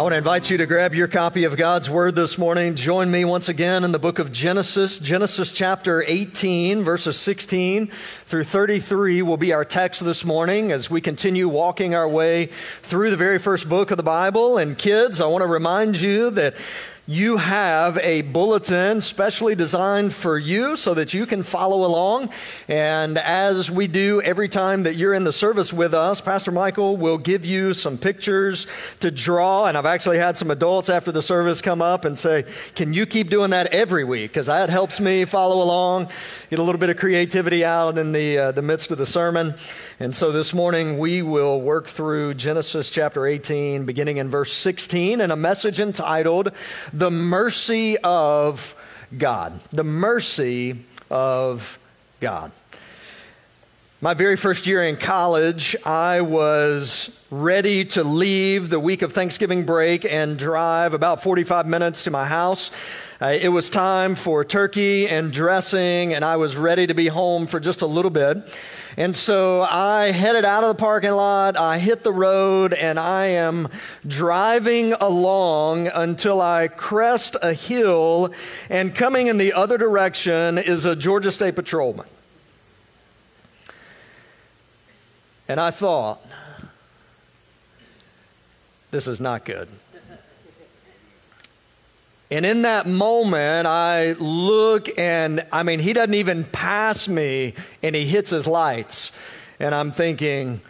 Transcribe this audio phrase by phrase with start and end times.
[0.00, 2.74] I want to invite you to grab your copy of God's Word this morning.
[2.74, 4.98] Join me once again in the book of Genesis.
[4.98, 7.88] Genesis chapter 18, verses 16
[8.24, 12.46] through 33 will be our text this morning as we continue walking our way
[12.80, 14.56] through the very first book of the Bible.
[14.56, 16.56] And kids, I want to remind you that
[17.10, 22.30] you have a bulletin specially designed for you so that you can follow along.
[22.68, 26.96] And as we do every time that you're in the service with us, Pastor Michael
[26.96, 28.68] will give you some pictures
[29.00, 29.66] to draw.
[29.66, 32.44] And I've actually had some adults after the service come up and say,
[32.76, 34.30] Can you keep doing that every week?
[34.30, 36.10] Because that helps me follow along,
[36.48, 39.54] get a little bit of creativity out in the, uh, the midst of the sermon.
[40.02, 45.20] And so this morning we will work through Genesis chapter 18, beginning in verse 16,
[45.20, 46.52] and a message entitled,
[46.94, 48.74] The Mercy of
[49.18, 49.60] God.
[49.74, 51.78] The Mercy of
[52.18, 52.50] God.
[54.00, 59.66] My very first year in college, I was ready to leave the week of Thanksgiving
[59.66, 62.70] break and drive about 45 minutes to my house.
[63.22, 67.46] Uh, it was time for turkey and dressing, and I was ready to be home
[67.46, 68.38] for just a little bit.
[68.96, 73.26] And so I headed out of the parking lot, I hit the road, and I
[73.26, 73.68] am
[74.06, 78.32] driving along until I crest a hill,
[78.70, 82.06] and coming in the other direction is a Georgia State patrolman.
[85.46, 86.24] And I thought,
[88.90, 89.68] this is not good.
[92.30, 97.94] And in that moment, I look and I mean, he doesn't even pass me and
[97.94, 99.10] he hits his lights.
[99.58, 100.60] And I'm thinking,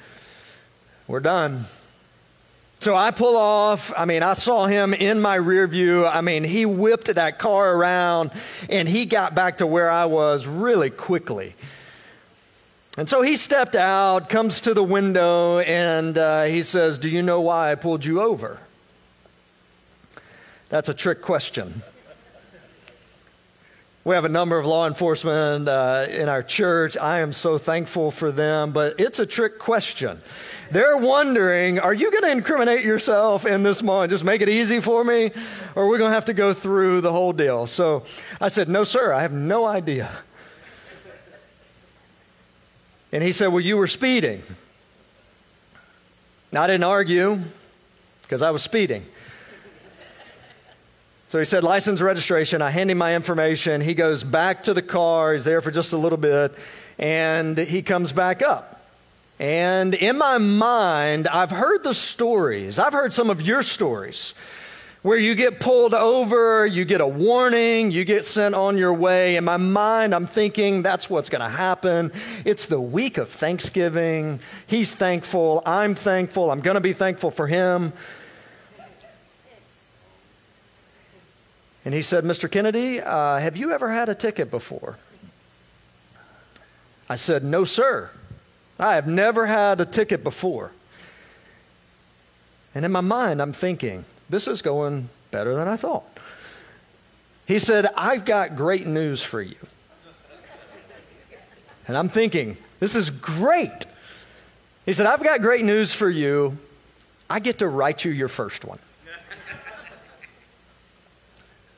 [1.06, 1.66] we're done.
[2.78, 3.92] So I pull off.
[3.94, 6.06] I mean, I saw him in my rear view.
[6.06, 8.30] I mean, he whipped that car around
[8.70, 11.54] and he got back to where I was really quickly.
[12.96, 17.22] And so he stepped out, comes to the window, and uh, he says, Do you
[17.22, 18.58] know why I pulled you over?
[20.70, 21.82] That's a trick question.
[24.04, 26.96] We have a number of law enforcement uh, in our church.
[26.96, 30.22] I am so thankful for them, but it's a trick question.
[30.70, 34.10] They're wondering, are you going to incriminate yourself in this moment?
[34.10, 35.32] Just make it easy for me?
[35.74, 37.66] Or are we going to have to go through the whole deal?
[37.66, 38.04] So
[38.40, 40.12] I said, no, sir, I have no idea.
[43.10, 44.44] And he said, well, you were speeding.
[46.52, 47.40] Now, I didn't argue
[48.22, 49.04] because I was speeding.
[51.30, 52.60] So he said, license registration.
[52.60, 53.80] I hand him my information.
[53.80, 55.32] He goes back to the car.
[55.32, 56.52] He's there for just a little bit.
[56.98, 58.84] And he comes back up.
[59.38, 62.80] And in my mind, I've heard the stories.
[62.80, 64.34] I've heard some of your stories
[65.02, 69.36] where you get pulled over, you get a warning, you get sent on your way.
[69.36, 72.10] In my mind, I'm thinking that's what's going to happen.
[72.44, 74.40] It's the week of Thanksgiving.
[74.66, 75.62] He's thankful.
[75.64, 76.50] I'm thankful.
[76.50, 77.92] I'm going to be thankful for him.
[81.84, 82.50] And he said, Mr.
[82.50, 84.96] Kennedy, uh, have you ever had a ticket before?
[87.08, 88.10] I said, No, sir.
[88.78, 90.72] I have never had a ticket before.
[92.74, 96.04] And in my mind, I'm thinking, this is going better than I thought.
[97.46, 99.56] He said, I've got great news for you.
[101.88, 103.86] And I'm thinking, this is great.
[104.86, 106.56] He said, I've got great news for you.
[107.28, 108.78] I get to write you your first one.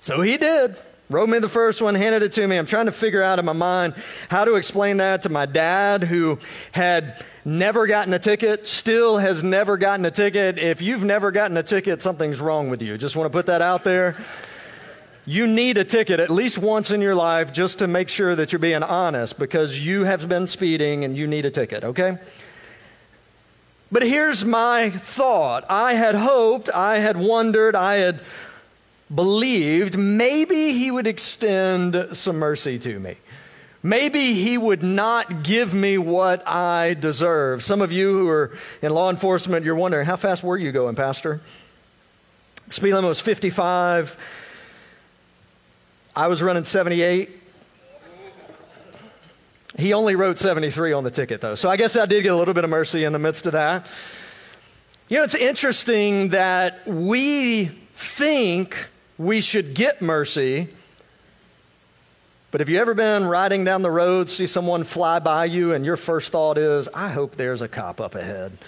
[0.03, 0.77] So he did.
[1.09, 2.57] Wrote me the first one, handed it to me.
[2.57, 3.95] I'm trying to figure out in my mind
[4.29, 6.41] how to explain that to my dad, who
[6.73, 10.59] had never gotten a ticket, still has never gotten a ticket.
[10.59, 12.99] If you've never gotten a ticket, something's wrong with you.
[12.99, 14.17] Just want to put that out there.
[15.25, 18.51] You need a ticket at least once in your life just to make sure that
[18.51, 22.19] you're being honest because you have been speeding and you need a ticket, okay?
[23.93, 25.65] But here's my thought.
[25.71, 28.21] I had hoped, I had wondered, I had
[29.15, 33.17] believed maybe he would extend some mercy to me.
[33.83, 37.65] Maybe he would not give me what I deserve.
[37.65, 40.95] Some of you who are in law enforcement, you're wondering, how fast were you going,
[40.95, 41.41] Pastor?
[42.71, 44.17] Speed limit was 55.
[46.15, 47.41] I was running 78.
[49.79, 51.55] He only wrote 73 on the ticket, though.
[51.55, 53.53] So I guess I did get a little bit of mercy in the midst of
[53.53, 53.87] that.
[55.09, 58.77] You know, it's interesting that we think
[59.23, 60.69] we should get mercy.
[62.51, 65.85] But have you ever been riding down the road, see someone fly by you, and
[65.85, 68.59] your first thought is, I hope there's a cop up ahead?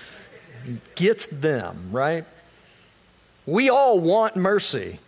[0.94, 2.24] Gets them, right?
[3.46, 5.00] We all want mercy.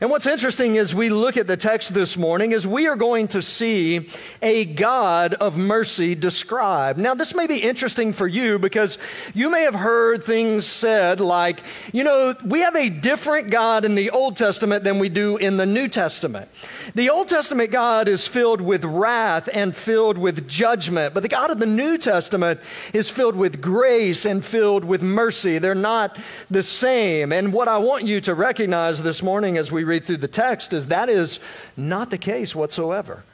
[0.00, 3.26] And what's interesting as we look at the text this morning is we are going
[3.28, 4.08] to see
[4.40, 7.00] a God of mercy described.
[7.00, 8.96] Now, this may be interesting for you because
[9.34, 13.96] you may have heard things said like, you know, we have a different God in
[13.96, 16.48] the Old Testament than we do in the New Testament.
[16.94, 21.50] The Old Testament God is filled with wrath and filled with judgment, but the God
[21.50, 22.60] of the New Testament
[22.92, 25.58] is filled with grace and filled with mercy.
[25.58, 26.16] They're not
[26.52, 27.32] the same.
[27.32, 30.72] And what I want you to recognize this morning as we read through the text
[30.72, 31.40] is that is
[31.76, 33.24] not the case whatsoever.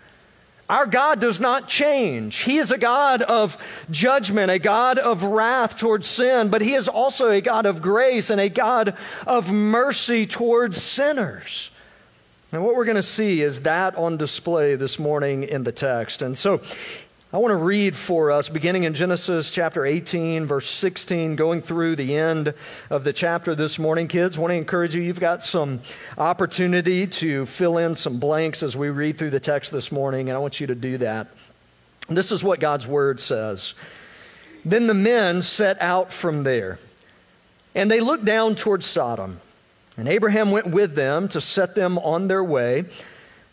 [0.68, 2.38] Our God does not change.
[2.38, 3.58] He is a God of
[3.90, 8.30] judgment, a God of wrath towards sin, but He is also a God of grace
[8.30, 8.96] and a God
[9.26, 11.70] of mercy towards sinners.
[12.50, 16.22] And what we're going to see is that on display this morning in the text.
[16.22, 16.62] And so
[17.34, 21.96] I want to read for us, beginning in Genesis chapter 18, verse 16, going through
[21.96, 22.54] the end
[22.90, 24.06] of the chapter this morning.
[24.06, 25.80] Kids, I want to encourage you, you've got some
[26.16, 30.36] opportunity to fill in some blanks as we read through the text this morning, and
[30.36, 31.26] I want you to do that.
[32.08, 33.74] This is what God's word says.
[34.64, 36.78] Then the men set out from there,
[37.74, 39.40] and they looked down towards Sodom.
[39.96, 42.84] And Abraham went with them to set them on their way.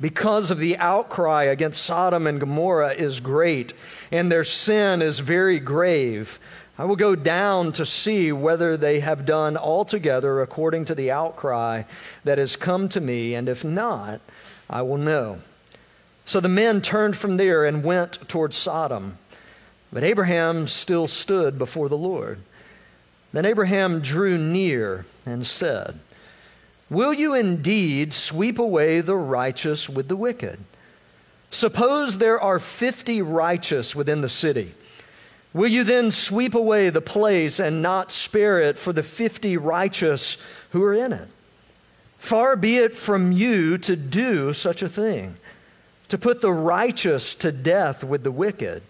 [0.00, 3.72] because of the outcry against Sodom and Gomorrah is great,
[4.12, 6.38] and their sin is very grave.
[6.78, 11.82] I will go down to see whether they have done altogether according to the outcry
[12.22, 14.20] that has come to me, and if not,
[14.70, 15.38] I will know.
[16.24, 19.18] So the men turned from there and went toward Sodom.
[19.92, 22.40] But Abraham still stood before the Lord.
[23.32, 25.98] Then Abraham drew near and said,
[26.90, 30.58] Will you indeed sweep away the righteous with the wicked?
[31.50, 34.74] Suppose there are 50 righteous within the city.
[35.52, 40.36] Will you then sweep away the place and not spare it for the 50 righteous
[40.70, 41.28] who are in it?
[42.18, 45.36] Far be it from you to do such a thing,
[46.08, 48.82] to put the righteous to death with the wicked,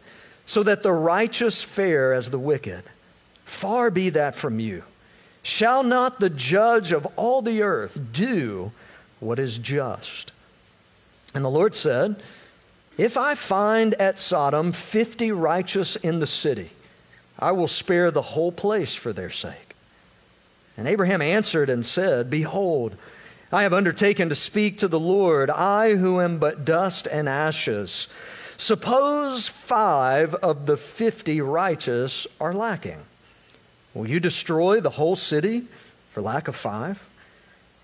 [0.47, 2.83] so that the righteous fare as the wicked.
[3.45, 4.83] Far be that from you.
[5.43, 8.73] Shall not the judge of all the earth do
[9.21, 10.33] what is just?
[11.35, 12.23] And the Lord said,
[12.97, 16.71] If I find at Sodom fifty righteous in the city,
[17.39, 19.75] I will spare the whole place for their sake.
[20.77, 22.97] And Abraham answered and said, Behold,
[23.53, 28.09] I have undertaken to speak to the Lord, I who am but dust and ashes.
[28.57, 32.99] Suppose five of the fifty righteous are lacking.
[33.99, 35.65] Will you destroy the whole city
[36.13, 37.05] for lack of five?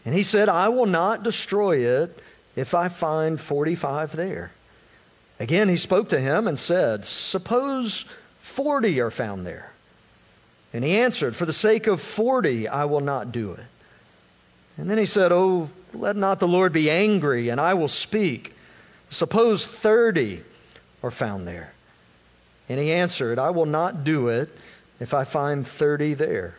[0.05, 2.16] And he said, I will not destroy it
[2.55, 4.52] if I find 45 there.
[5.40, 8.05] Again, he spoke to him and said, Suppose
[8.38, 9.72] 40 are found there.
[10.72, 13.67] And he answered, For the sake of 40, I will not do it.
[14.78, 18.55] And then he said, Oh, let not the Lord be angry, and I will speak.
[19.08, 20.43] Suppose 30
[21.02, 21.72] are found there.
[22.69, 24.56] And he answered, I will not do it
[25.04, 26.54] if I find 30 there?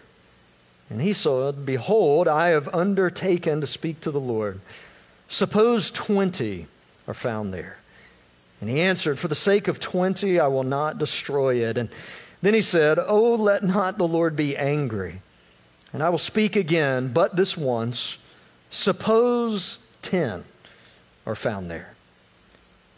[0.92, 4.60] And he said, Behold, I have undertaken to speak to the Lord.
[5.28, 6.68] Suppose 20
[7.08, 7.78] are found there.
[8.62, 11.80] And he answered, For the sake of 20, I will not destroy it.
[11.80, 11.90] And
[12.44, 15.24] then he said, Oh, let not the Lord be angry.
[15.92, 18.20] And I will speak again, but this once.
[18.70, 20.44] Suppose 10
[21.26, 21.96] are found there.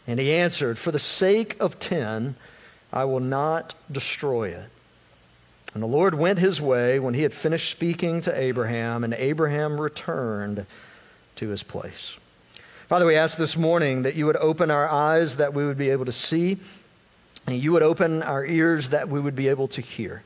[0.06, 2.36] And he answered, For the sake of 10,
[2.92, 4.68] I will not destroy it.
[5.78, 9.80] And the Lord went his way when he had finished speaking to Abraham, and Abraham
[9.80, 10.66] returned
[11.36, 12.16] to his place.
[12.88, 15.90] Father, we ask this morning that you would open our eyes that we would be
[15.90, 16.58] able to see,
[17.46, 20.24] and you would open our ears that we would be able to hear,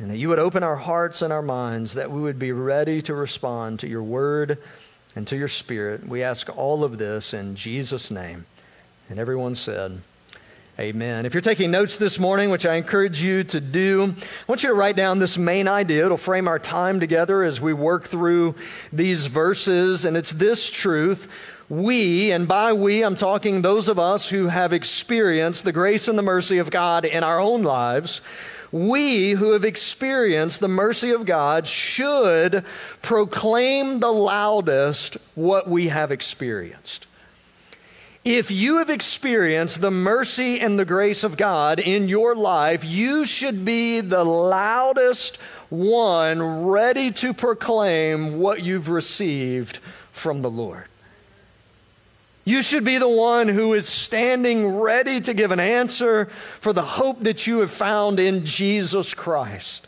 [0.00, 3.00] and that you would open our hearts and our minds that we would be ready
[3.02, 4.58] to respond to your word
[5.14, 6.08] and to your spirit.
[6.08, 8.46] We ask all of this in Jesus' name.
[9.08, 10.00] And everyone said,
[10.76, 11.24] Amen.
[11.24, 14.70] If you're taking notes this morning, which I encourage you to do, I want you
[14.70, 16.04] to write down this main idea.
[16.04, 18.56] It'll frame our time together as we work through
[18.92, 20.04] these verses.
[20.04, 21.28] And it's this truth.
[21.68, 26.18] We, and by we, I'm talking those of us who have experienced the grace and
[26.18, 28.20] the mercy of God in our own lives.
[28.74, 32.64] we who have experienced the mercy of God should
[33.02, 37.06] proclaim the loudest what we have experienced.
[38.24, 43.26] If you have experienced the mercy and the grace of God in your life, you
[43.26, 45.36] should be the loudest
[45.68, 49.76] one ready to proclaim what you've received
[50.10, 50.86] from the Lord.
[52.46, 56.26] You should be the one who is standing ready to give an answer
[56.60, 59.86] for the hope that you have found in Jesus Christ.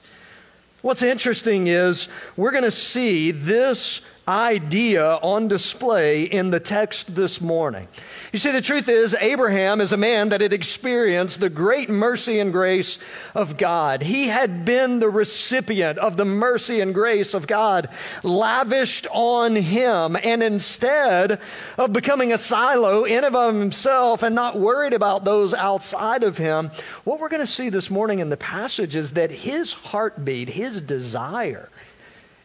[0.83, 7.41] What's interesting is we're going to see this idea on display in the text this
[7.41, 7.87] morning.
[8.33, 12.41] You see, the truth is, Abraham is a man that had experienced the great mercy
[12.41, 12.99] and grace
[13.35, 14.03] of God.
[14.03, 17.89] He had been the recipient of the mercy and grace of God
[18.25, 20.17] lavished on him.
[20.23, 21.41] And instead
[21.79, 26.37] of becoming a silo in and of himself and not worried about those outside of
[26.37, 26.71] him,
[27.05, 30.81] what we're going to see this morning in the passage is that his heartbeat, his
[30.81, 31.69] desire,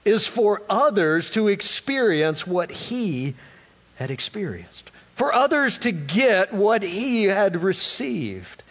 [0.03, 3.35] is for others to experience what he
[3.95, 8.63] had experienced, for others to get what he had received.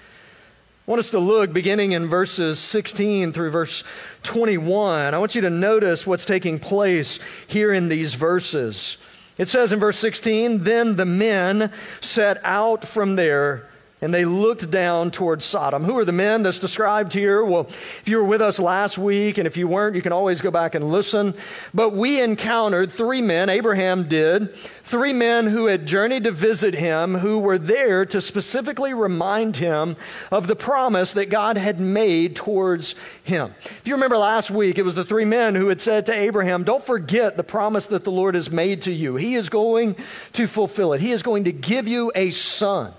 [0.87, 3.85] I want us to look beginning in verses 16 through verse
[4.25, 5.15] 21.
[5.15, 8.97] I want you to notice what's taking place here in these verses.
[9.39, 13.70] It says in verse 16, Then the men set out from there
[14.03, 15.85] and they looked down towards Sodom.
[15.85, 17.45] Who are the men that's described here?
[17.45, 20.41] Well, if you were with us last week, and if you weren't, you can always
[20.41, 21.35] go back and listen.
[21.75, 24.55] But we encountered three men, Abraham did,
[24.85, 29.97] three men who had journeyed to visit him, who were there to specifically remind him
[30.31, 33.55] of the promise that God had made towards him.
[33.65, 36.65] If you remember last week, it was the three men who had said to Abraham,
[36.65, 39.17] Don't forget the promise that the Lord has made to you.
[39.17, 39.97] He is going
[40.33, 42.95] to fulfill it, He is going to give you a son.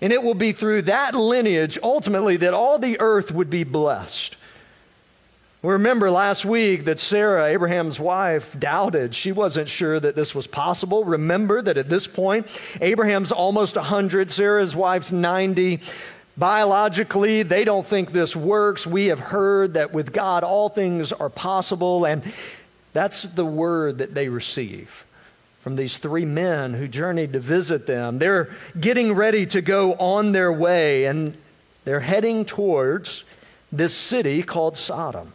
[0.00, 4.36] And it will be through that lineage, ultimately, that all the earth would be blessed.
[5.60, 9.12] We remember last week that Sarah, Abraham's wife, doubted.
[9.12, 11.04] She wasn't sure that this was possible.
[11.04, 12.46] Remember that at this point,
[12.80, 15.80] Abraham's almost 100, Sarah's wife's 90.
[16.36, 18.86] Biologically, they don't think this works.
[18.86, 22.22] We have heard that with God, all things are possible, and
[22.92, 25.04] that's the word that they receive
[25.68, 28.18] from these three men who journeyed to visit them.
[28.18, 28.48] They're
[28.80, 31.36] getting ready to go on their way, and
[31.84, 33.22] they're heading towards
[33.70, 35.34] this city called Sodom.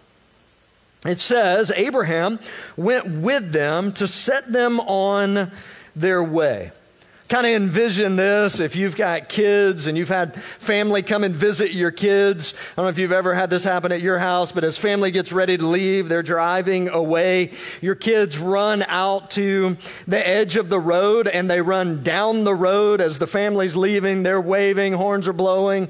[1.06, 2.40] It says Abraham
[2.76, 5.52] went with them to set them on
[5.96, 6.72] their way
[7.34, 11.72] kind of envision this if you've got kids and you've had family come and visit
[11.72, 12.54] your kids.
[12.54, 15.10] I don't know if you've ever had this happen at your house, but as family
[15.10, 17.54] gets ready to leave, they're driving away.
[17.82, 22.54] Your kids run out to the edge of the road and they run down the
[22.54, 24.22] road as the family's leaving.
[24.22, 25.90] They're waving, horns are blowing.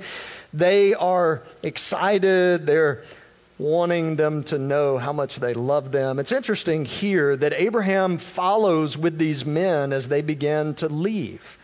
[0.54, 2.66] They are excited.
[2.66, 3.04] They're
[3.64, 6.20] wanting them to know how much they love them.
[6.20, 11.58] It's interesting here that Abraham follows with these men as they begin to leave.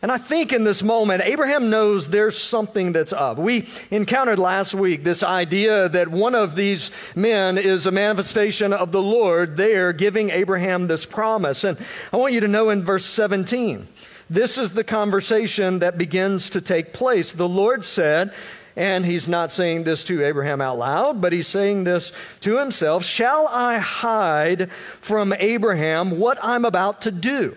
[0.00, 3.36] And I think in this moment, Abraham knows there's something that's up.
[3.36, 8.92] We encountered last week this idea that one of these men is a manifestation of
[8.92, 11.64] the Lord there giving Abraham this promise.
[11.64, 11.76] And
[12.12, 13.88] I want you to know in verse 17,
[14.30, 17.32] this is the conversation that begins to take place.
[17.32, 18.32] The Lord said,
[18.76, 23.04] and he's not saying this to Abraham out loud, but he's saying this to himself
[23.04, 27.56] Shall I hide from Abraham what I'm about to do?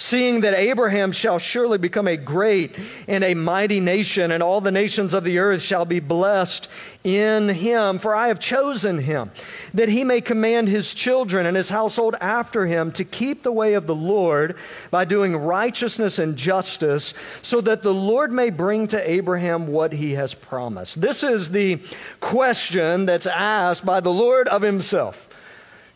[0.00, 2.74] Seeing that Abraham shall surely become a great
[3.06, 6.68] and a mighty nation, and all the nations of the earth shall be blessed
[7.04, 7.98] in him.
[7.98, 9.30] For I have chosen him,
[9.74, 13.74] that he may command his children and his household after him to keep the way
[13.74, 14.56] of the Lord
[14.90, 20.12] by doing righteousness and justice, so that the Lord may bring to Abraham what he
[20.12, 21.02] has promised.
[21.02, 21.78] This is the
[22.20, 25.29] question that's asked by the Lord of himself.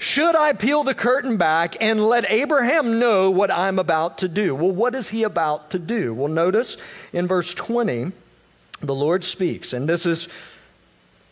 [0.04, 4.54] Should I peel the curtain back and let Abraham know what I'm about to do?
[4.54, 6.12] Well, what is he about to do?
[6.12, 6.76] Well, notice
[7.14, 8.12] in verse 20,
[8.82, 10.28] the Lord speaks, and this is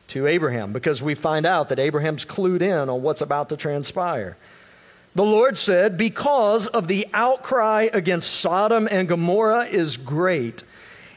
[0.09, 4.38] to Abraham because we find out that Abraham's clued in on what's about to transpire.
[5.14, 10.62] The Lord said, Because of the outcry against Sodom and Gomorrah is great,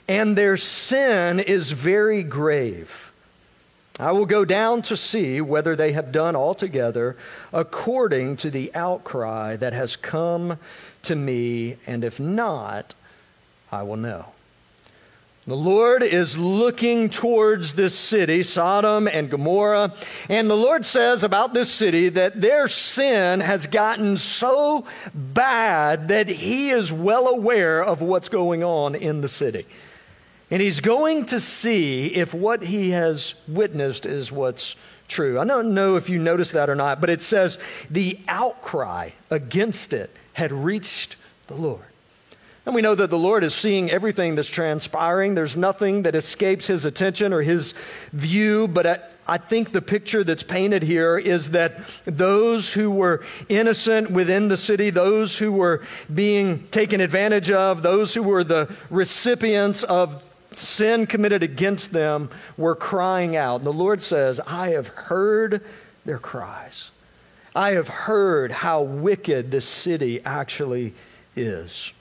[0.09, 3.04] and their sin is very grave.
[3.99, 7.15] I will go down to see whether they have done altogether
[7.53, 10.59] according to the outcry that has come
[11.03, 12.93] to me, and if not,
[13.71, 14.25] I will know.
[15.47, 19.93] The Lord is looking towards this city, Sodom and Gomorrah,
[20.27, 26.27] and the Lord says about this city that their sin has gotten so bad that
[26.27, 29.67] He is well aware of what's going on in the city.
[30.51, 34.75] And he's going to see if what he has witnessed is what's
[35.07, 35.39] true.
[35.39, 37.57] I don't know if you noticed that or not, but it says
[37.89, 41.15] the outcry against it had reached
[41.47, 41.85] the Lord.
[42.65, 45.35] And we know that the Lord is seeing everything that's transpiring.
[45.35, 47.75] There's nothing that escapes his attention or his
[48.11, 54.09] view, but I think the picture that's painted here is that those who were innocent
[54.09, 55.83] within the city, those who were
[56.13, 60.23] being taken advantage of, those who were the recipients of
[60.57, 63.57] sin committed against them, were crying out.
[63.57, 65.61] And the Lord says, I have heard
[66.05, 66.91] their cries.
[67.55, 70.93] I have heard how wicked this city actually
[71.35, 71.91] is.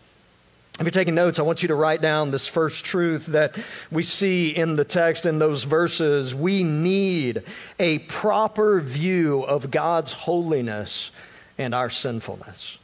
[0.81, 3.57] If you're taking notes, I want you to write down this first truth that
[3.93, 6.35] we see in the text in those verses.
[6.35, 7.45] We need
[7.79, 11.13] a proper view of God's holiness
[11.59, 12.79] and our sinfulness.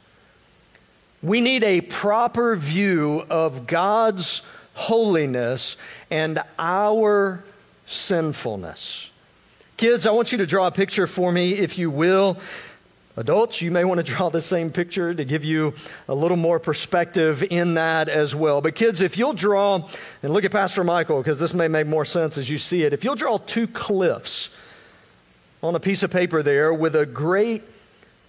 [1.21, 4.41] We need a proper view of God's
[4.73, 5.77] holiness
[6.09, 7.43] and our
[7.85, 9.11] sinfulness.
[9.77, 12.37] Kids, I want you to draw a picture for me, if you will,
[13.17, 15.73] Adults, you may want to draw the same picture to give you
[16.07, 18.61] a little more perspective in that as well.
[18.61, 19.87] But, kids, if you'll draw,
[20.23, 22.93] and look at Pastor Michael, because this may make more sense as you see it.
[22.93, 24.49] If you'll draw two cliffs
[25.61, 27.63] on a piece of paper there with a great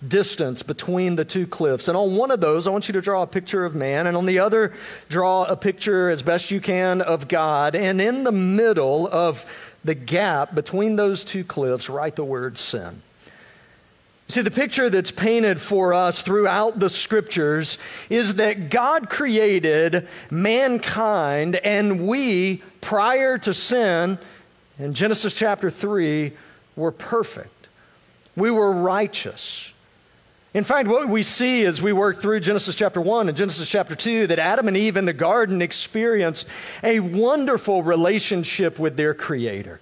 [0.07, 1.89] distance between the two cliffs.
[1.89, 4.17] And on one of those, I want you to draw a picture of man, and
[4.17, 4.73] on the other,
[5.09, 7.75] draw a picture as best you can of God.
[7.75, 9.47] And in the middle of
[9.85, 13.03] the gap between those two cliffs, write the word sin.
[14.29, 17.77] See, the picture that's painted for us throughout the scriptures
[18.09, 24.19] is that God created mankind, and we, prior to sin,
[24.79, 26.33] in Genesis chapter 3,
[26.77, 27.69] were perfect.
[28.35, 29.72] We were righteous.
[30.55, 33.95] In fact, what we see as we work through Genesis chapter 1 and Genesis chapter
[33.95, 36.47] 2 that Adam and Eve in the garden experienced
[36.83, 39.81] a wonderful relationship with their Creator.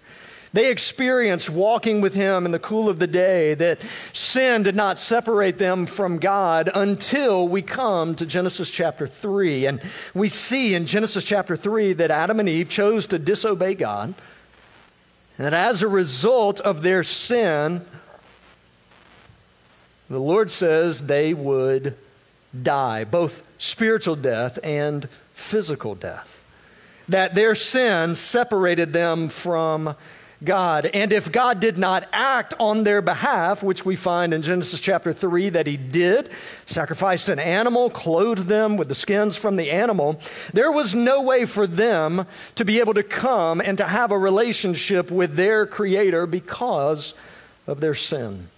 [0.52, 3.80] They experienced walking with Him in the cool of the day, that
[4.12, 9.66] sin did not separate them from God until we come to Genesis chapter 3.
[9.66, 9.80] And
[10.14, 14.14] we see in Genesis chapter 3 that Adam and Eve chose to disobey God,
[15.36, 17.84] and that as a result of their sin,
[20.10, 21.96] the Lord says they would
[22.62, 26.42] die, both spiritual death and physical death.
[27.08, 29.94] That their sin separated them from
[30.42, 30.86] God.
[30.86, 35.12] And if God did not act on their behalf, which we find in Genesis chapter
[35.12, 36.30] 3 that he did,
[36.66, 40.20] sacrificed an animal, clothed them with the skins from the animal,
[40.52, 44.18] there was no way for them to be able to come and to have a
[44.18, 47.14] relationship with their Creator because
[47.66, 48.48] of their sin.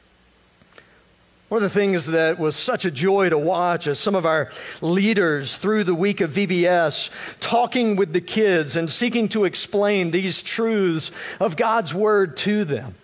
[1.53, 4.51] One of the things that was such a joy to watch is some of our
[4.81, 7.11] leaders through the week of VBS
[7.41, 11.11] talking with the kids and seeking to explain these truths
[11.41, 12.95] of God's Word to them.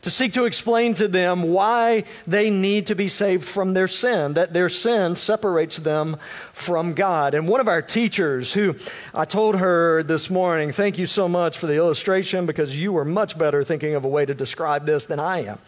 [0.00, 4.32] To seek to explain to them why they need to be saved from their sin,
[4.34, 6.16] that their sin separates them
[6.54, 7.34] from God.
[7.34, 8.74] And one of our teachers, who
[9.12, 13.04] I told her this morning, thank you so much for the illustration because you were
[13.04, 15.58] much better thinking of a way to describe this than I am.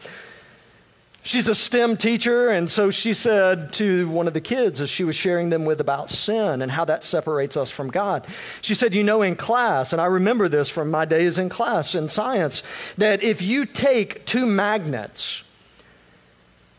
[1.26, 5.04] She's a STEM teacher, and so she said to one of the kids as she
[5.04, 8.26] was sharing them with about sin and how that separates us from God.
[8.60, 11.94] She said, You know, in class, and I remember this from my days in class
[11.94, 12.62] in science,
[12.98, 15.44] that if you take two magnets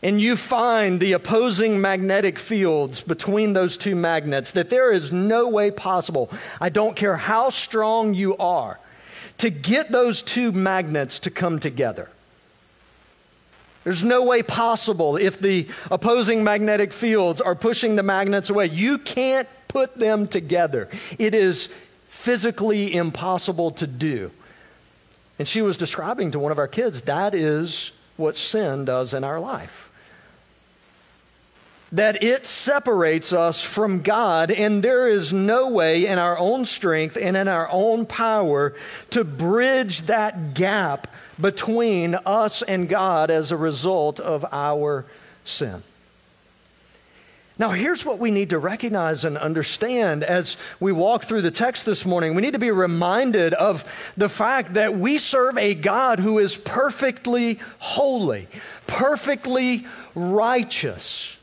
[0.00, 5.48] and you find the opposing magnetic fields between those two magnets, that there is no
[5.48, 6.30] way possible,
[6.60, 8.78] I don't care how strong you are,
[9.38, 12.10] to get those two magnets to come together.
[13.86, 18.66] There's no way possible if the opposing magnetic fields are pushing the magnets away.
[18.66, 20.88] You can't put them together.
[21.20, 21.68] It is
[22.08, 24.32] physically impossible to do.
[25.38, 29.22] And she was describing to one of our kids that is what sin does in
[29.22, 29.88] our life.
[31.92, 37.16] That it separates us from God, and there is no way in our own strength
[37.16, 38.74] and in our own power
[39.10, 41.06] to bridge that gap
[41.40, 45.04] between us and God as a result of our
[45.44, 45.82] sin.
[47.58, 51.86] Now, here's what we need to recognize and understand as we walk through the text
[51.86, 52.34] this morning.
[52.34, 56.54] We need to be reminded of the fact that we serve a God who is
[56.54, 58.46] perfectly holy,
[58.86, 61.34] perfectly righteous.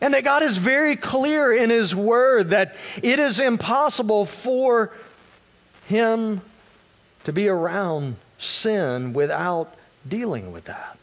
[0.00, 4.92] And that God is very clear in His Word that it is impossible for
[5.88, 6.40] Him
[7.24, 9.74] to be around sin without
[10.08, 10.98] dealing with that.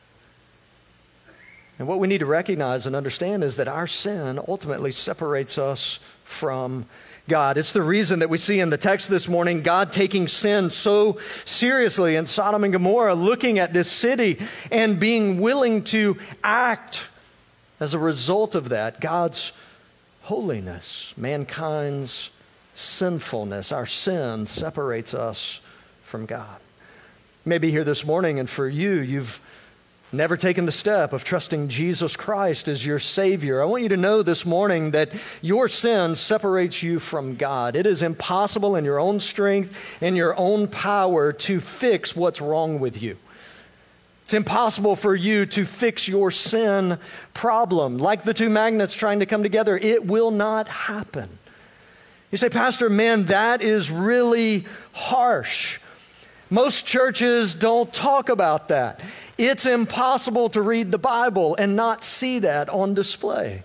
[1.80, 6.00] And what we need to recognize and understand is that our sin ultimately separates us
[6.24, 6.86] from
[7.28, 7.58] God.
[7.58, 11.20] It's the reason that we see in the text this morning God taking sin so
[11.46, 14.40] seriously in Sodom and Gomorrah, looking at this city
[14.72, 17.08] and being willing to act
[17.80, 19.00] as a result of that.
[19.00, 19.52] God's
[20.24, 22.30] holiness, mankind's
[22.76, 25.60] sinfulness, our sin separates us
[26.02, 26.60] from God.
[27.46, 29.42] You may be here this morning, and for you, you've
[30.14, 33.98] never taken the step of trusting Jesus Christ as your Savior, I want you to
[33.98, 35.10] know this morning that
[35.42, 37.76] your sin separates you from God.
[37.76, 42.80] It is impossible in your own strength and your own power to fix what's wrong
[42.80, 43.18] with you.
[44.24, 46.98] It's impossible for you to fix your sin
[47.34, 47.98] problem.
[47.98, 51.28] Like the two magnets trying to come together, it will not happen.
[52.32, 55.80] You say, Pastor, man, that is really harsh.
[56.50, 59.00] Most churches don't talk about that.
[59.38, 63.64] It's impossible to read the Bible and not see that on display.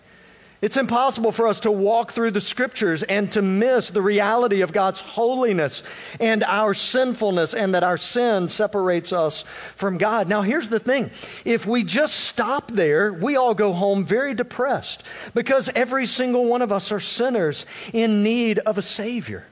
[0.61, 4.73] It's impossible for us to walk through the scriptures and to miss the reality of
[4.73, 5.85] God's holiness
[6.19, 9.45] and our sinfulness and that our sin separates us
[9.77, 10.29] from God.
[10.29, 11.13] Now, here's the thing
[11.45, 16.63] if we just stop there, we all go home very depressed because every single one
[16.63, 19.47] of us are sinners in need of a Savior.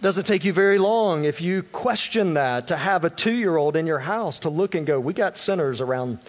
[0.00, 3.74] Doesn't take you very long if you question that to have a two year old
[3.74, 6.20] in your house to look and go, We got sinners around.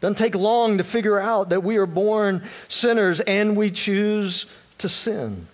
[0.00, 4.46] Doesn't take long to figure out that we are born sinners and we choose
[4.78, 5.46] to sin.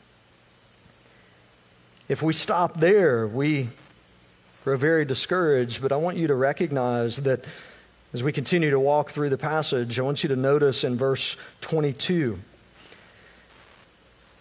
[2.09, 3.69] If we stop there, we
[4.63, 5.83] grow very discouraged.
[5.83, 7.45] But I want you to recognize that
[8.13, 11.37] as we continue to walk through the passage, I want you to notice in verse
[11.61, 12.39] 22.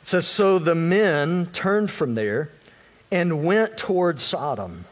[0.01, 2.49] It says, So the men turned from there
[3.11, 4.85] and went toward Sodom.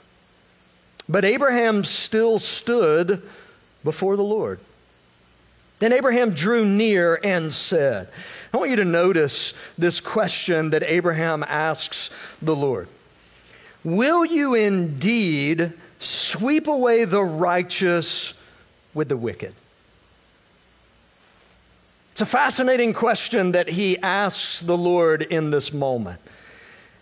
[1.07, 3.23] But Abraham still stood
[3.83, 4.59] before the Lord.
[5.79, 8.09] Then Abraham drew near and said,
[8.53, 12.09] I want you to notice this question that Abraham asks
[12.41, 12.87] the Lord
[13.83, 18.33] Will you indeed sweep away the righteous
[18.93, 19.53] with the wicked?
[22.11, 26.19] It's a fascinating question that he asks the Lord in this moment.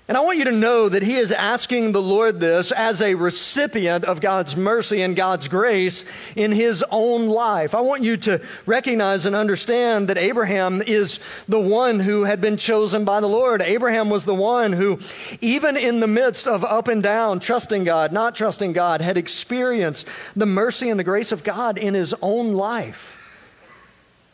[0.10, 3.16] And I want you to know that he is asking the Lord this as a
[3.16, 7.76] recipient of God's mercy and God's grace in his own life.
[7.76, 12.56] I want you to recognize and understand that Abraham is the one who had been
[12.56, 13.62] chosen by the Lord.
[13.62, 14.98] Abraham was the one who,
[15.42, 20.08] even in the midst of up and down, trusting God, not trusting God, had experienced
[20.38, 23.16] the mercy and the grace of God in his own life.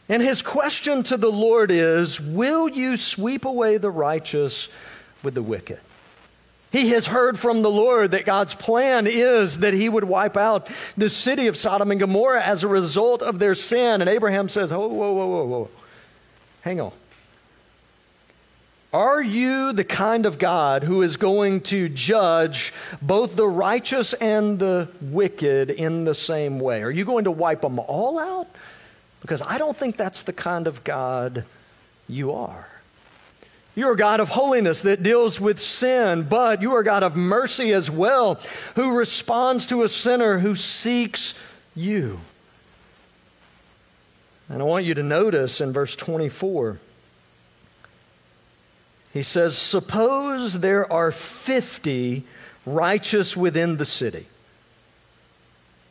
[0.07, 4.69] And his question to the Lord is Will you sweep away the righteous?
[5.23, 5.79] With the wicked.
[6.71, 10.67] He has heard from the Lord that God's plan is that he would wipe out
[10.97, 14.01] the city of Sodom and Gomorrah as a result of their sin.
[14.01, 15.69] And Abraham says, Whoa, whoa, whoa, whoa, whoa.
[16.61, 16.91] Hang on.
[18.91, 24.57] Are you the kind of God who is going to judge both the righteous and
[24.57, 26.81] the wicked in the same way?
[26.81, 28.47] Are you going to wipe them all out?
[29.21, 31.45] Because I don't think that's the kind of God
[32.07, 32.67] you are.
[33.75, 37.73] You are God of holiness that deals with sin, but you are God of mercy
[37.73, 38.39] as well,
[38.75, 41.33] who responds to a sinner who seeks
[41.75, 42.21] you.
[44.47, 46.77] And I want you to notice in verse 24,
[49.11, 52.23] he says, Suppose there are 50
[52.67, 54.27] righteous within the city.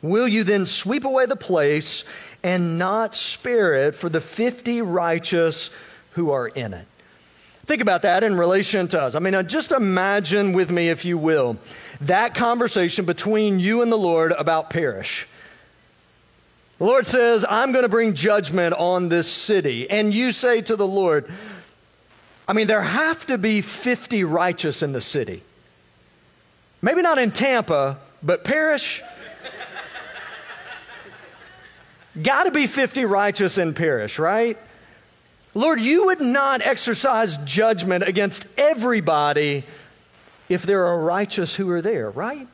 [0.01, 2.05] Will you then sweep away the place
[2.43, 5.69] and not spare it for the 50 righteous
[6.11, 6.85] who are in it?
[7.65, 9.15] Think about that in relation to us.
[9.15, 11.57] I mean, just imagine with me, if you will,
[12.01, 15.27] that conversation between you and the Lord about Parrish.
[16.77, 19.89] The Lord says, I'm going to bring judgment on this city.
[19.89, 21.31] And you say to the Lord,
[22.47, 25.41] I mean, there have to be 50 righteous in the city.
[26.81, 29.01] Maybe not in Tampa, but Parrish.
[32.21, 34.57] Got to be 50 righteous in Parrish, right?
[35.55, 39.65] Lord, you would not exercise judgment against everybody
[40.49, 42.47] if there are righteous who are there, right?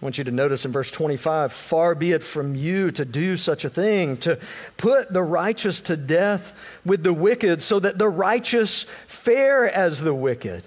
[0.00, 3.38] I want you to notice in verse 25 far be it from you to do
[3.38, 4.38] such a thing, to
[4.76, 6.52] put the righteous to death
[6.84, 10.64] with the wicked, so that the righteous fare as the wicked.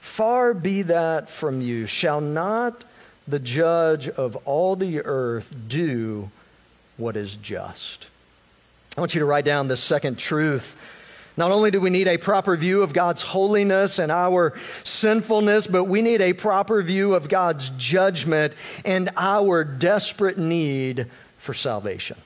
[0.00, 1.86] Far be that from you.
[1.86, 2.84] Shall not
[3.28, 6.30] the judge of all the earth do
[6.96, 8.08] what is just?
[9.00, 10.76] I want you to write down this second truth.
[11.34, 14.52] Not only do we need a proper view of God's holiness and our
[14.84, 21.06] sinfulness, but we need a proper view of God's judgment and our desperate need
[21.38, 22.18] for salvation.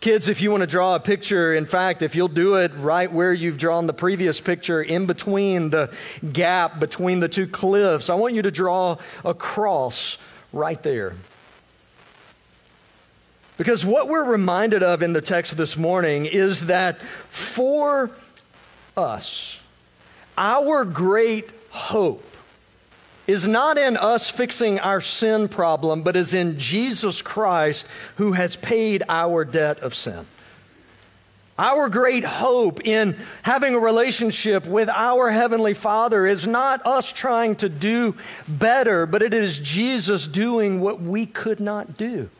[0.00, 3.12] Kids, if you want to draw a picture, in fact, if you'll do it right
[3.12, 5.94] where you've drawn the previous picture, in between the
[6.32, 10.18] gap between the two cliffs, I want you to draw a cross
[10.52, 11.14] right there.
[13.56, 18.10] Because what we're reminded of in the text this morning is that for
[18.96, 19.60] us,
[20.36, 22.24] our great hope
[23.26, 27.86] is not in us fixing our sin problem, but is in Jesus Christ
[28.16, 30.26] who has paid our debt of sin.
[31.58, 37.56] Our great hope in having a relationship with our Heavenly Father is not us trying
[37.56, 38.16] to do
[38.48, 42.30] better, but it is Jesus doing what we could not do.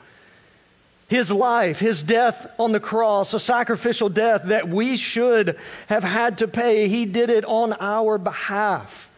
[1.13, 6.39] His life, His death on the cross, a sacrificial death that we should have had
[6.39, 9.11] to pay, He did it on our behalf.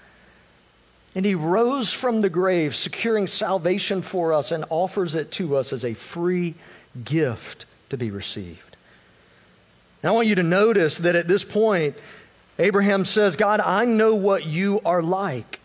[1.14, 5.72] And he rose from the grave, securing salvation for us, and offers it to us
[5.72, 6.56] as a free
[7.04, 8.76] gift to be received.
[10.02, 11.94] I want you to notice that at this point,
[12.58, 15.60] Abraham says, God, I know what you are like.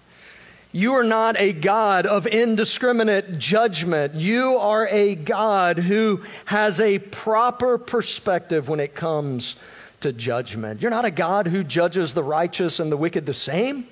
[0.71, 4.13] You are not a God of indiscriminate judgment.
[4.13, 9.55] You are a God who has a proper perspective when it comes
[10.01, 10.81] to judgment.
[10.81, 13.87] You're not a God who judges the righteous and the wicked the same.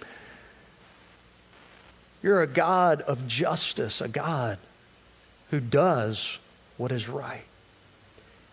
[2.22, 4.60] You're a God of justice, a God
[5.50, 6.38] who does
[6.78, 7.44] what is right.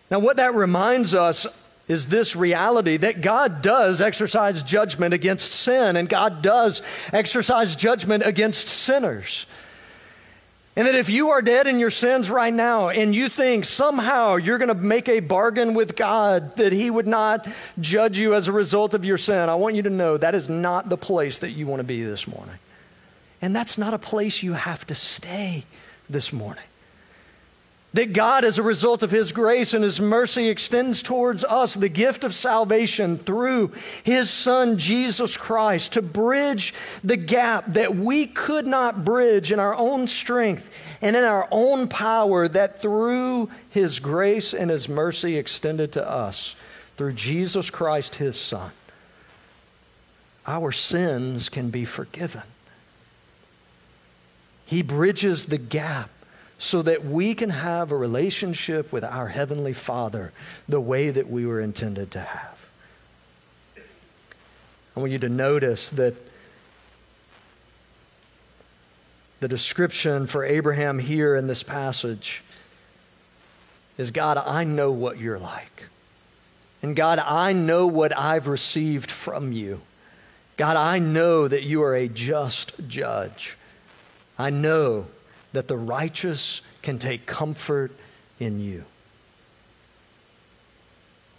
[0.09, 1.45] Now, what that reminds us
[1.87, 6.81] is this reality that God does exercise judgment against sin, and God does
[7.13, 9.45] exercise judgment against sinners.
[10.77, 14.35] And that if you are dead in your sins right now and you think somehow
[14.35, 17.47] you're going to make a bargain with God that He would not
[17.79, 20.49] judge you as a result of your sin, I want you to know that is
[20.49, 22.55] not the place that you want to be this morning.
[23.41, 25.63] And that's not a place you have to stay
[26.09, 26.63] this morning.
[27.95, 31.87] That God, as a result of His grace and His mercy, extends towards us the
[31.87, 33.71] gift of salvation through
[34.03, 36.73] His Son, Jesus Christ, to bridge
[37.05, 40.69] the gap that we could not bridge in our own strength
[41.01, 46.57] and in our own power, that through His grace and His mercy extended to us
[46.97, 48.71] through Jesus Christ, His Son,
[50.45, 52.43] our sins can be forgiven.
[54.65, 56.09] He bridges the gap
[56.57, 60.31] so that we can have a relationship with our Heavenly Father
[60.67, 62.65] the way that we were intended to have.
[64.95, 66.15] I want you to notice that
[69.41, 72.43] the description for Abraham here in this passage
[73.97, 75.83] is God, I know what you're like.
[76.81, 79.81] And God, I know what I've received from you.
[80.57, 83.57] God, I know that you are a just judge.
[84.37, 85.07] I know
[85.55, 87.91] that the righteous can take comfort
[88.39, 88.85] in you.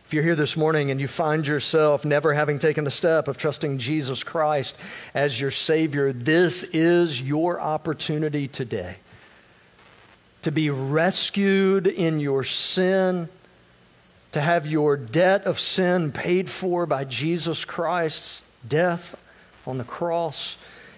[0.07, 3.39] If you're here this morning and you find yourself never having taken the step of
[3.39, 4.77] trusting Jesus Christ
[5.15, 8.97] as your Savior, this is your opportunity today
[10.43, 13.29] to be rescued in your sin,
[14.31, 19.17] to have your debt of sin paid for by Jesus Christ's death
[19.67, 20.57] on the cross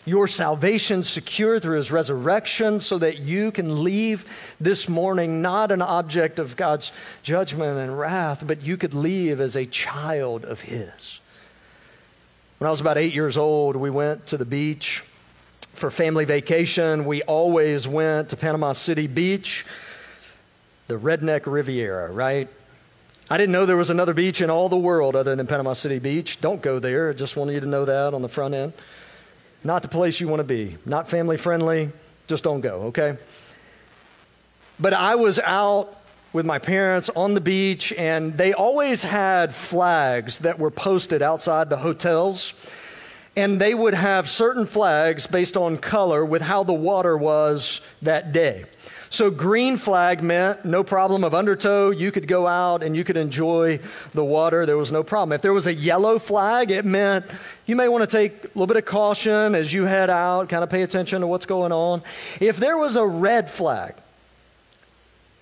[0.08, 4.26] your salvation secure through his resurrection so that you can leave
[4.60, 6.92] this morning not an object of God's
[7.22, 11.20] judgment and wrath, but you could leave as a child of his.
[12.58, 15.04] When I was about eight years old, we went to the beach
[15.74, 17.04] for family vacation.
[17.04, 19.64] We always went to Panama City Beach,
[20.88, 22.48] the Redneck Riviera, right?
[23.30, 25.98] I didn't know there was another beach in all the world other than Panama City
[25.98, 26.40] Beach.
[26.40, 27.10] Don't go there.
[27.10, 28.72] I just wanted you to know that on the front end.
[29.64, 30.76] Not the place you want to be.
[30.86, 31.90] Not family friendly.
[32.26, 33.16] Just don't go, okay?
[34.78, 35.94] But I was out
[36.32, 41.70] with my parents on the beach, and they always had flags that were posted outside
[41.70, 42.54] the hotels.
[43.38, 48.32] And they would have certain flags based on color with how the water was that
[48.32, 48.64] day.
[49.10, 51.90] So, green flag meant no problem of undertow.
[51.90, 53.78] You could go out and you could enjoy
[54.12, 54.66] the water.
[54.66, 55.36] There was no problem.
[55.36, 57.26] If there was a yellow flag, it meant
[57.64, 60.64] you may want to take a little bit of caution as you head out, kind
[60.64, 62.02] of pay attention to what's going on.
[62.40, 63.94] If there was a red flag,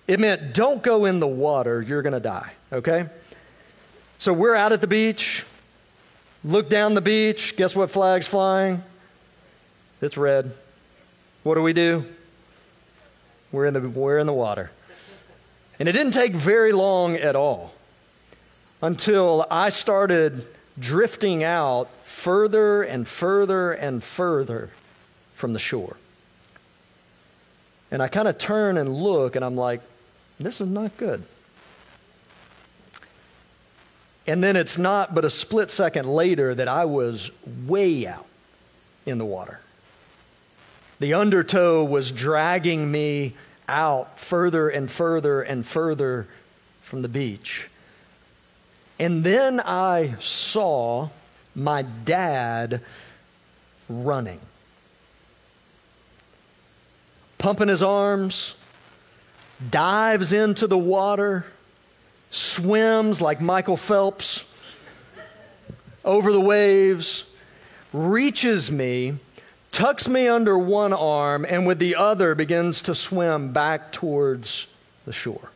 [0.05, 3.09] it meant don't go in the water, you're going to die, okay?
[4.19, 5.43] So, we're out at the beach,
[6.47, 8.83] look down the beach, guess what flag's flying?
[10.01, 10.51] It's red.
[11.43, 12.05] What do we do?
[13.51, 14.71] We're in the, we're in the water.
[15.79, 17.73] And it didn't take very long at all
[18.81, 20.47] until I started
[20.79, 24.69] drifting out further and further and further
[25.33, 25.97] from the shore.
[27.91, 29.81] And I kind of turn and look, and I'm like,
[30.39, 31.23] this is not good.
[34.27, 37.31] And then it's not but a split second later that I was
[37.65, 38.25] way out
[39.05, 39.61] in the water.
[40.99, 43.33] The undertow was dragging me
[43.67, 46.27] out further and further and further
[46.81, 47.69] from the beach.
[48.99, 51.09] And then I saw
[51.55, 52.81] my dad
[53.87, 54.41] running,
[57.37, 58.55] pumping his arms,
[59.69, 61.45] dives into the water,
[62.29, 64.45] swims like Michael Phelps
[66.03, 67.25] over the waves,
[67.91, 69.15] reaches me,
[69.71, 74.67] tucks me under one arm, and with the other begins to swim back towards
[75.05, 75.49] the shore.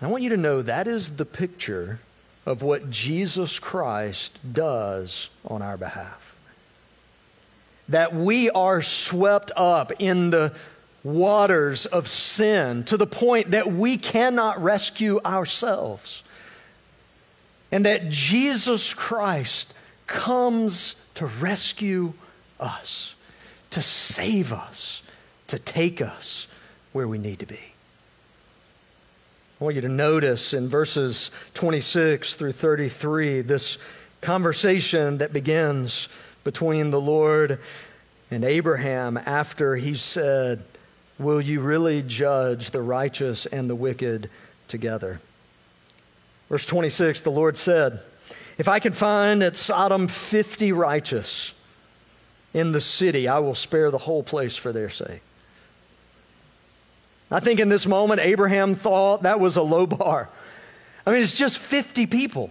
[0.00, 1.98] I want you to know that is the picture
[2.44, 6.36] of what Jesus Christ does on our behalf.
[7.88, 10.52] That we are swept up in the
[11.04, 16.22] waters of sin to the point that we cannot rescue ourselves.
[17.70, 19.72] And that Jesus Christ
[20.06, 22.14] comes to rescue
[22.58, 23.14] us,
[23.70, 25.02] to save us,
[25.48, 26.46] to take us
[26.92, 27.60] where we need to be.
[29.60, 33.78] I want you to notice in verses 26 through 33 this
[34.20, 36.08] conversation that begins
[36.44, 37.60] between the Lord
[38.30, 40.64] and Abraham after he said,
[41.18, 44.28] Will you really judge the righteous and the wicked
[44.66, 45.20] together?
[46.48, 48.00] Verse 26 the Lord said,
[48.58, 51.54] If I can find at Sodom 50 righteous
[52.52, 55.20] in the city, I will spare the whole place for their sake.
[57.30, 60.28] I think in this moment, Abraham thought that was a low bar.
[61.06, 62.50] I mean, it's just 50 people.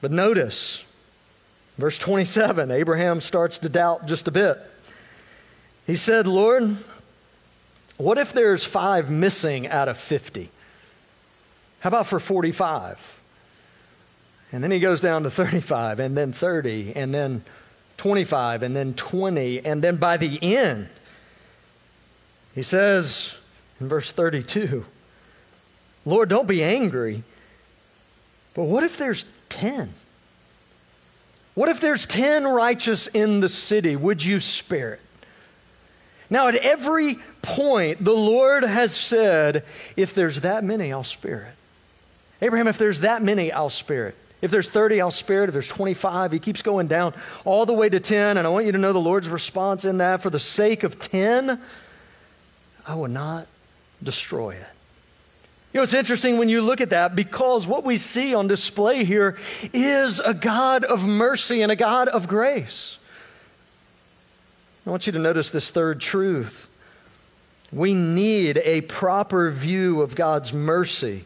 [0.00, 0.84] But notice,
[1.76, 4.58] verse 27, Abraham starts to doubt just a bit.
[5.86, 6.76] He said, Lord,
[8.00, 10.50] what if there's five missing out of 50?
[11.80, 13.20] How about for 45?
[14.52, 17.44] And then he goes down to 35, and then 30, and then
[17.98, 20.88] 25, and then 20, and then by the end,
[22.54, 23.38] he says
[23.80, 24.84] in verse 32,
[26.04, 27.22] Lord, don't be angry,
[28.54, 29.90] but what if there's 10?
[31.54, 33.94] What if there's 10 righteous in the city?
[33.94, 35.00] Would you spare it?
[36.30, 39.64] Now, at every point, the Lord has said,
[39.96, 42.44] if there's that many, I'll spare it.
[42.44, 44.16] Abraham, if there's that many, I'll spare it.
[44.40, 45.48] If there's 30, I'll spare it.
[45.48, 48.38] If there's 25, he keeps going down all the way to 10.
[48.38, 50.98] And I want you to know the Lord's response in that for the sake of
[50.98, 51.60] 10,
[52.86, 53.46] I will not
[54.02, 54.66] destroy it.
[55.72, 59.04] You know, it's interesting when you look at that because what we see on display
[59.04, 59.36] here
[59.72, 62.96] is a God of mercy and a God of grace.
[64.86, 66.69] I want you to notice this third truth.
[67.72, 71.24] We need a proper view of God's mercy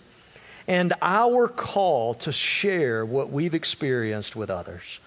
[0.67, 5.01] and our call to share what we've experienced with others.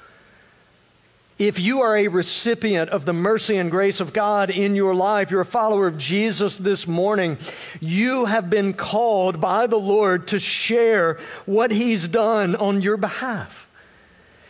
[1.40, 5.30] If you are a recipient of the mercy and grace of God in your life,
[5.30, 7.38] you're a follower of Jesus this morning,
[7.80, 13.67] you have been called by the Lord to share what He's done on your behalf.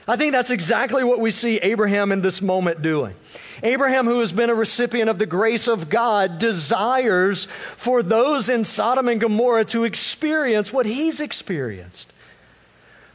[0.08, 3.14] I think that's exactly what we see Abraham in this moment doing.
[3.62, 8.64] Abraham, who has been a recipient of the grace of God, desires for those in
[8.64, 12.14] Sodom and Gomorrah to experience what he's experienced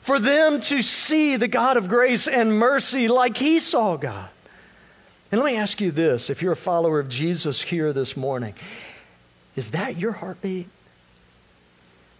[0.02, 4.28] for them to see the God of grace and mercy like he saw God.
[5.31, 8.55] And let me ask you this if you're a follower of Jesus here this morning,
[9.57, 10.68] is that your heartbeat?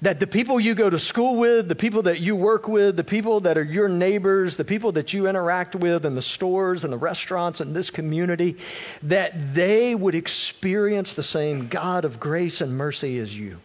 [0.03, 3.05] That the people you go to school with, the people that you work with, the
[3.05, 6.93] people that are your neighbors, the people that you interact with in the stores and
[6.93, 8.57] the restaurants in this community,
[9.05, 13.59] that they would experience the same God of grace and mercy as you.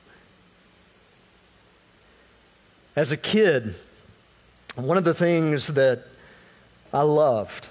[2.95, 3.73] As a kid,
[4.76, 6.04] one of the things that
[6.93, 7.67] I loved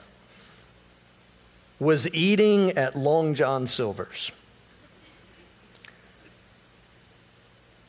[1.79, 4.33] was eating at Long John Silver's.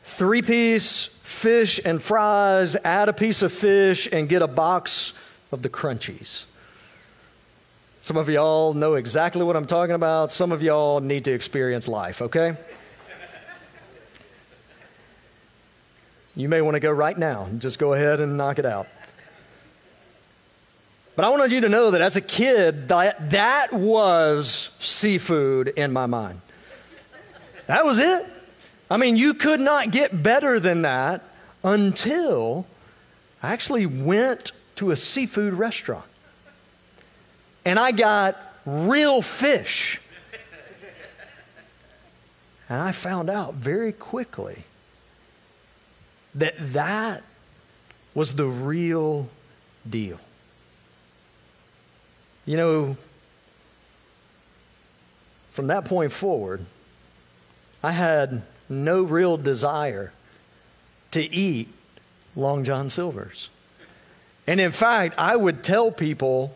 [0.08, 5.14] Three piece fish and fries, add a piece of fish, and get a box
[5.52, 6.46] of the crunchies.
[8.02, 10.32] Some of y'all know exactly what I'm talking about.
[10.32, 12.56] Some of y'all need to experience life, okay?
[16.36, 17.50] You may want to go right now.
[17.58, 18.88] Just go ahead and knock it out.
[21.16, 25.92] But I wanted you to know that as a kid, that, that was seafood in
[25.92, 26.42] my mind.
[27.68, 28.26] That was it.
[28.90, 31.24] I mean, you could not get better than that
[31.64, 32.66] until
[33.44, 36.06] I actually went to a seafood restaurant.
[37.66, 40.00] And I got real fish.
[42.70, 44.64] And I found out very quickly
[46.36, 47.24] that that
[48.14, 49.30] was the real
[49.90, 50.20] deal.
[52.46, 52.98] You know,
[55.52, 56.66] from that point forward,
[57.84, 60.12] I had no real desire
[61.12, 61.70] to eat
[62.36, 63.50] Long John Silver's.
[64.46, 66.56] And in fact, I would tell people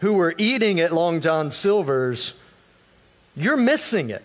[0.00, 2.34] who were eating at Long John Silver's,
[3.36, 4.24] you're missing it.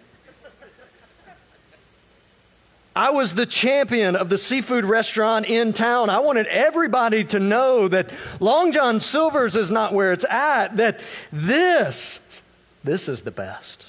[2.96, 6.10] I was the champion of the seafood restaurant in town.
[6.10, 11.02] I wanted everybody to know that Long John Silver's is not where it's at, that
[11.32, 12.41] this,
[12.86, 13.86] this is the best.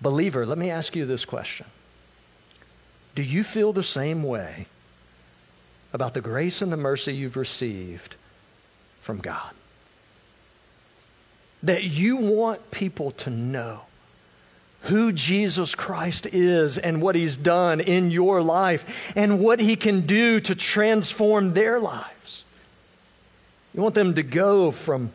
[0.00, 1.66] Believer, let me ask you this question
[3.14, 4.66] Do you feel the same way
[5.92, 8.16] about the grace and the mercy you've received
[9.00, 9.52] from God?
[11.62, 13.82] That you want people to know
[14.82, 20.02] who Jesus Christ is and what he's done in your life and what he can
[20.02, 22.44] do to transform their lives.
[23.74, 25.12] You want them to go from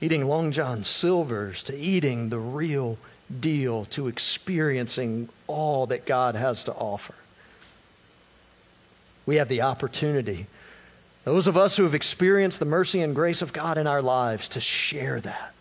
[0.00, 2.98] eating Long John Silvers to eating the real
[3.40, 7.14] deal to experiencing all that God has to offer.
[9.26, 10.46] We have the opportunity,
[11.24, 14.48] those of us who have experienced the mercy and grace of God in our lives,
[14.50, 15.52] to share that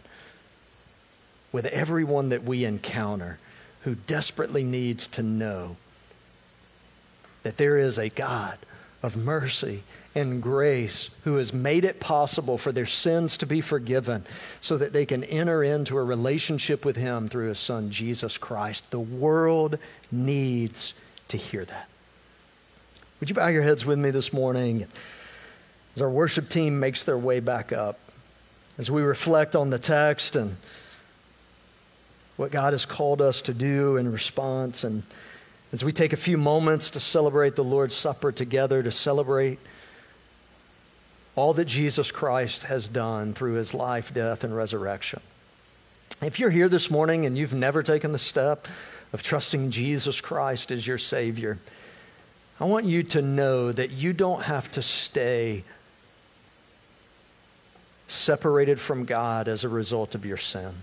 [1.51, 3.39] with everyone that we encounter
[3.81, 5.75] who desperately needs to know
[7.43, 8.57] that there is a God
[9.03, 9.83] of mercy
[10.15, 14.25] and grace who has made it possible for their sins to be forgiven
[14.61, 18.89] so that they can enter into a relationship with Him through His Son, Jesus Christ.
[18.89, 19.77] The world
[20.11, 20.93] needs
[21.27, 21.87] to hear that.
[23.19, 24.87] Would you bow your heads with me this morning
[25.95, 27.99] as our worship team makes their way back up?
[28.77, 30.57] As we reflect on the text and
[32.37, 34.83] what God has called us to do in response.
[34.83, 35.03] And
[35.73, 39.59] as we take a few moments to celebrate the Lord's Supper together, to celebrate
[41.35, 45.19] all that Jesus Christ has done through his life, death, and resurrection.
[46.21, 48.67] If you're here this morning and you've never taken the step
[49.13, 51.59] of trusting Jesus Christ as your Savior,
[52.59, 55.63] I want you to know that you don't have to stay
[58.07, 60.73] separated from God as a result of your sin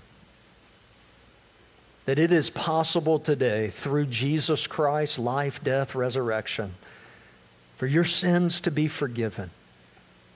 [2.07, 6.75] that it is possible today through Jesus Christ, life, death, resurrection,
[7.77, 9.51] for your sins to be forgiven,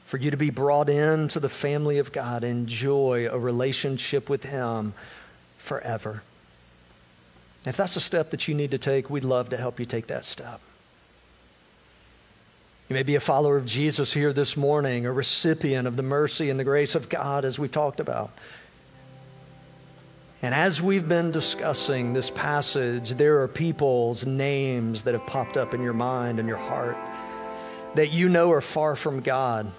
[0.06, 4.94] for you to be brought into the family of God, enjoy a relationship with Him
[5.58, 6.22] forever.
[7.66, 10.06] If that's a step that you need to take, we'd love to help you take
[10.06, 10.60] that step.
[12.88, 16.48] You may be a follower of Jesus here this morning, a recipient of the mercy
[16.48, 18.30] and the grace of God, as we talked about.
[20.40, 25.74] And as we've been discussing this passage, there are people's names that have popped up
[25.74, 26.96] in your mind and your heart
[27.94, 29.70] that you know are far from God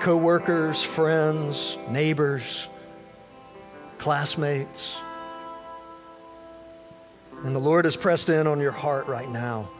[0.00, 2.66] coworkers, friends, neighbors,
[3.98, 4.96] classmates.
[7.44, 9.70] And the Lord has pressed in on your heart right now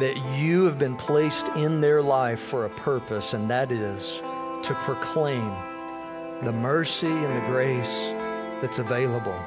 [0.00, 4.16] that you have been placed in their life for a purpose, and that is
[4.64, 5.48] to proclaim
[6.42, 8.12] the mercy and the grace
[8.60, 9.38] that's available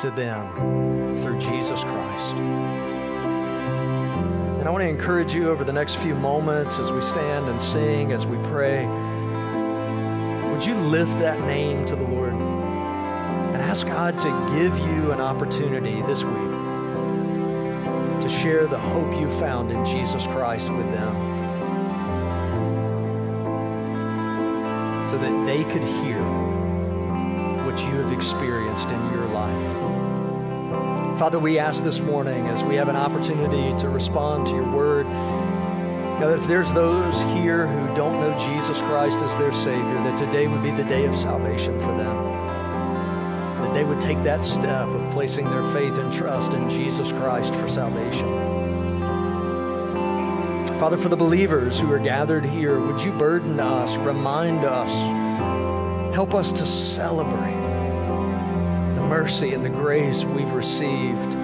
[0.00, 0.52] to them
[1.20, 2.36] through Jesus Christ.
[4.58, 7.60] And I want to encourage you over the next few moments as we stand and
[7.60, 8.86] sing, as we pray,
[10.50, 15.20] would you lift that name to the Lord and ask God to give you an
[15.20, 16.50] opportunity this week
[18.20, 21.14] to share the hope you found in Jesus Christ with them
[25.06, 26.39] so that they could hear
[27.82, 31.18] you have experienced in your life.
[31.18, 35.04] Father, we ask this morning as we have an opportunity to respond to your word.
[35.04, 40.48] God, if there's those here who don't know Jesus Christ as their Savior, that today
[40.48, 42.24] would be the day of salvation for them.
[43.62, 47.54] That they would take that step of placing their faith and trust in Jesus Christ
[47.54, 48.28] for salvation.
[50.78, 54.90] Father, for the believers who are gathered here, would you burden us, remind us,
[56.14, 57.59] help us to celebrate
[59.10, 61.34] mercy and the grace we've received.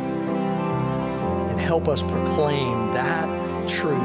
[1.51, 3.29] And help us proclaim that
[3.69, 3.99] truth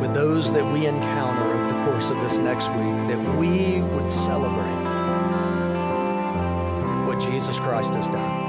[0.00, 4.08] with those that we encounter over the course of this next week, that we would
[4.08, 4.84] celebrate
[7.08, 8.46] what Jesus Christ has done.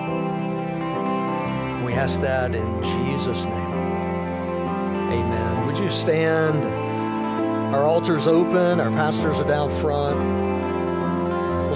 [1.84, 3.74] We ask that in Jesus' name.
[5.14, 5.66] Amen.
[5.66, 6.64] Would you stand?
[7.74, 10.39] Our altar's open, our pastors are down front.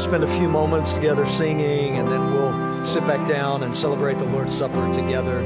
[0.03, 4.25] Spend a few moments together singing, and then we'll sit back down and celebrate the
[4.25, 5.41] Lord's Supper together.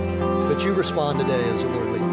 [0.50, 2.07] But you respond today as the Lord leads.